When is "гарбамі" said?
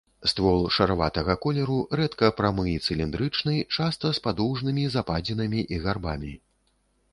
5.87-6.33